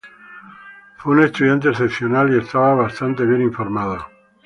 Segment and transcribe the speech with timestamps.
[0.97, 4.03] Fue un estudiante excepcional y estaba bastante bien informado.